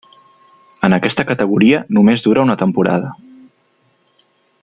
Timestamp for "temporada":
2.63-3.13